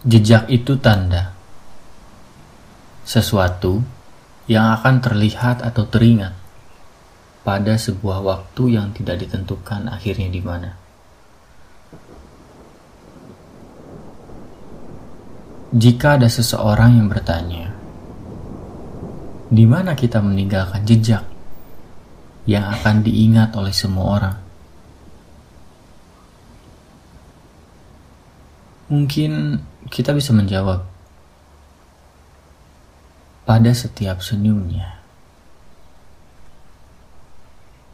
[0.00, 1.36] Jejak itu tanda
[3.04, 3.84] sesuatu
[4.48, 6.32] yang akan terlihat atau teringat
[7.44, 10.70] pada sebuah waktu yang tidak ditentukan akhirnya di mana.
[15.70, 17.70] Jika ada seseorang yang bertanya,
[19.52, 21.22] di mana kita meninggalkan jejak
[22.48, 24.36] yang akan diingat oleh semua orang?
[28.90, 30.84] Mungkin kita bisa menjawab
[33.48, 35.00] pada setiap senyumnya.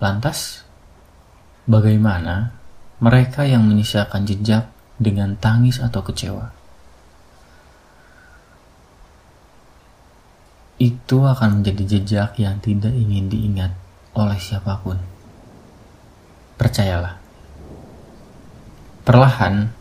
[0.00, 0.64] Lantas,
[1.64, 2.52] bagaimana
[3.00, 4.68] mereka yang menyisakan jejak
[5.00, 6.52] dengan tangis atau kecewa?
[10.80, 13.76] Itu akan menjadi jejak yang tidak ingin diingat
[14.16, 14.96] oleh siapa pun.
[16.56, 17.20] Percayalah,
[19.04, 19.79] perlahan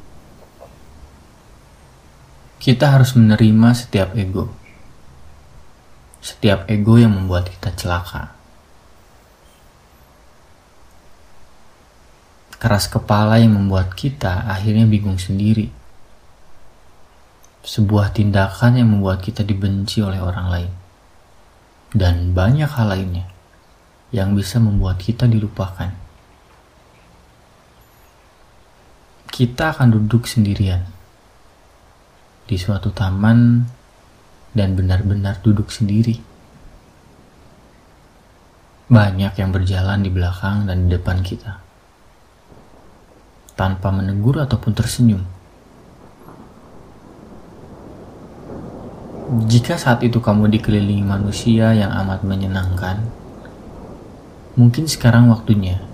[2.60, 4.52] kita harus menerima setiap ego.
[6.20, 8.36] Setiap ego yang membuat kita celaka.
[12.60, 15.72] Keras kepala yang membuat kita akhirnya bingung sendiri.
[17.64, 20.72] Sebuah tindakan yang membuat kita dibenci oleh orang lain.
[21.96, 23.24] Dan banyak hal lainnya
[24.12, 25.96] yang bisa membuat kita dilupakan.
[29.32, 30.99] Kita akan duduk sendirian
[32.50, 33.62] di suatu taman
[34.58, 36.18] dan benar-benar duduk sendiri.
[38.90, 41.62] Banyak yang berjalan di belakang dan di depan kita,
[43.54, 45.22] tanpa menegur ataupun tersenyum.
[49.46, 53.06] Jika saat itu kamu dikelilingi manusia yang amat menyenangkan,
[54.58, 55.86] mungkin sekarang waktunya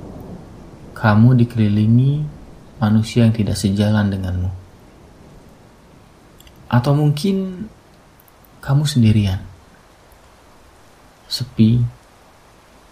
[0.96, 2.24] kamu dikelilingi
[2.80, 4.65] manusia yang tidak sejalan denganmu.
[6.76, 7.72] Atau mungkin
[8.60, 9.40] kamu sendirian.
[11.32, 11.80] Sepi,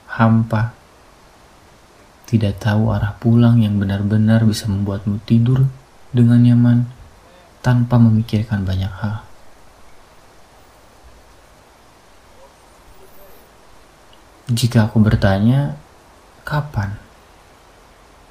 [0.07, 0.71] hampa,
[2.23, 5.67] tidak tahu arah pulang yang benar-benar bisa membuatmu tidur
[6.15, 6.87] dengan nyaman
[7.59, 9.27] tanpa memikirkan banyak hal.
[14.47, 15.75] Jika aku bertanya,
[16.47, 16.95] kapan?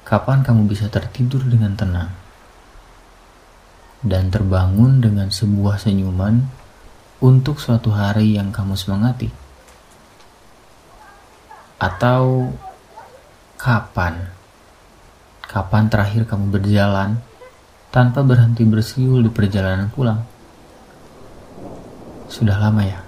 [0.01, 2.22] Kapan kamu bisa tertidur dengan tenang?
[4.03, 6.43] Dan terbangun dengan sebuah senyuman
[7.23, 9.31] untuk suatu hari yang kamu semangati?
[11.79, 12.51] Atau
[13.55, 14.27] kapan?
[15.47, 17.23] Kapan terakhir kamu berjalan
[17.95, 20.19] tanpa berhenti bersiul di perjalanan pulang?
[22.27, 22.99] Sudah lama ya?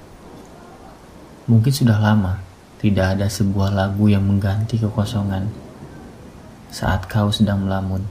[1.45, 2.39] Mungkin sudah lama
[2.79, 5.50] tidak ada sebuah lagu yang mengganti kekosongan
[6.69, 8.06] saat kau sedang melamun.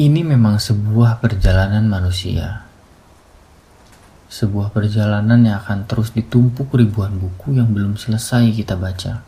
[0.00, 2.64] Ini memang sebuah perjalanan manusia.
[4.32, 9.20] Sebuah perjalanan yang akan terus ditumpuk ribuan buku yang belum selesai kita baca.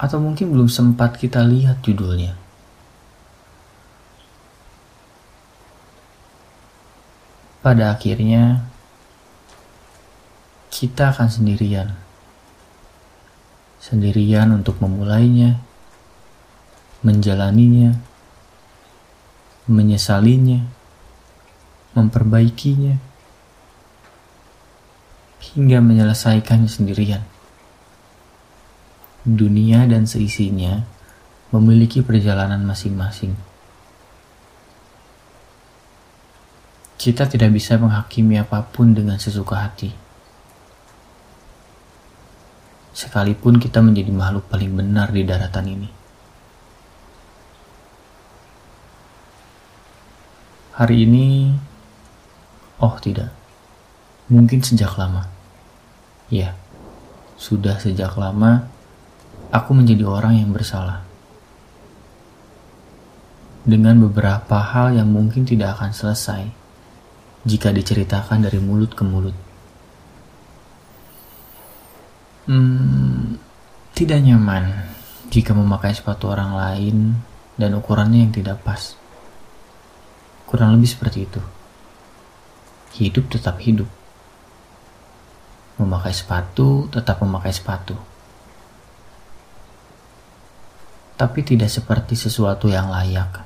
[0.00, 2.32] Atau mungkin belum sempat kita lihat judulnya.
[7.60, 8.64] Pada akhirnya,
[10.72, 11.92] kita akan sendirian.
[13.84, 15.60] Sendirian untuk memulainya,
[17.04, 18.13] menjalaninya,
[19.64, 20.60] menyesalinya,
[21.96, 23.00] memperbaikinya,
[25.40, 27.24] hingga menyelesaikannya sendirian.
[29.24, 30.84] Dunia dan seisinya
[31.48, 33.32] memiliki perjalanan masing-masing.
[37.00, 39.92] Kita tidak bisa menghakimi apa pun dengan sesuka hati.
[42.94, 46.03] Sekalipun kita menjadi makhluk paling benar di daratan ini.
[50.74, 51.54] Hari ini,
[52.82, 53.30] oh tidak,
[54.26, 55.30] mungkin sejak lama.
[56.26, 56.58] Ya,
[57.38, 58.66] sudah sejak lama
[59.54, 61.06] aku menjadi orang yang bersalah.
[63.62, 66.42] Dengan beberapa hal yang mungkin tidak akan selesai
[67.46, 69.36] jika diceritakan dari mulut ke mulut.
[72.50, 73.38] Hmm,
[73.94, 74.90] tidak nyaman
[75.30, 76.96] jika memakai sepatu orang lain
[77.54, 78.98] dan ukurannya yang tidak pas
[80.44, 81.40] Kurang lebih seperti itu.
[83.00, 83.88] Hidup tetap hidup.
[85.80, 87.98] Memakai sepatu tetap memakai sepatu.
[91.14, 93.42] Tapi tidak seperti sesuatu yang layak.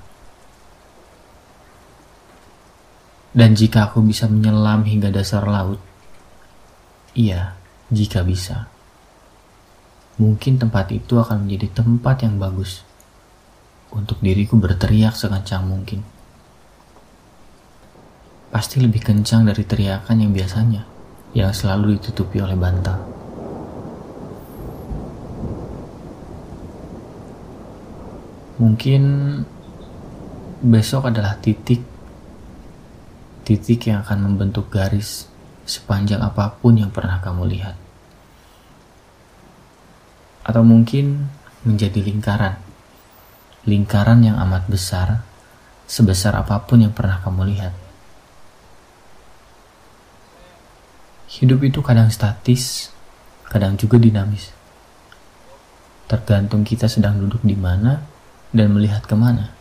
[3.39, 5.79] Dan jika aku bisa menyelam hingga dasar laut,
[7.13, 7.55] iya,
[7.93, 8.67] jika bisa,
[10.19, 12.83] mungkin tempat itu akan menjadi tempat yang bagus
[13.95, 16.18] untuk diriku berteriak sekencang mungkin.
[18.49, 20.83] Pasti lebih kencang dari teriakan yang biasanya,
[21.37, 22.97] yang selalu ditutupi oleh bantal.
[28.59, 29.03] Mungkin
[30.59, 31.79] besok adalah titik
[33.49, 35.25] titik yang akan membentuk garis
[35.65, 37.77] sepanjang apa pun yang pernah kamu lihat.
[40.45, 41.33] Atau mungkin
[41.65, 42.61] menjadi lingkaran.
[43.65, 45.25] Lingkaran yang amat besar,
[45.89, 47.88] sebesar apa pun yang pernah kamu lihat.
[51.39, 52.91] Hidup itu kadang statis,
[53.47, 54.51] kadang juga dinamis.
[56.11, 58.03] Tergantung kita sedang duduk di mana
[58.51, 59.55] dan melihat ke mana.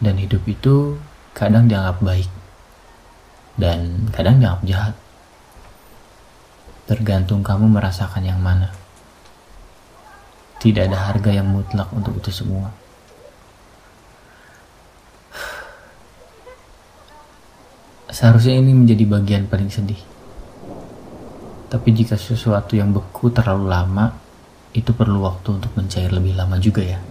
[0.00, 0.96] Dan hidup itu
[1.36, 2.32] kadang dianggap baik
[3.60, 4.94] dan kadang dianggap jahat.
[6.88, 8.72] Tergantung kamu merasakan yang mana.
[10.64, 12.72] Tidak ada harga yang mutlak untuk itu semua.
[18.14, 19.98] Seharusnya ini menjadi bagian paling sedih.
[21.66, 24.14] Tapi jika sesuatu yang beku terlalu lama,
[24.70, 27.02] itu perlu waktu untuk mencair lebih lama juga ya.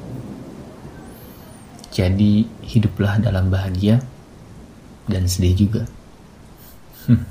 [1.91, 3.99] Jadi hiduplah dalam bahagia
[5.11, 5.83] dan sedih juga.
[7.11, 7.27] Hmm.